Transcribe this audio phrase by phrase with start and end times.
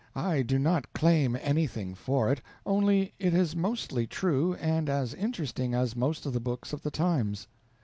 [0.15, 5.75] I do not claim anything for it only it is mostly true and as interesting
[5.75, 7.45] as most of the books of the times.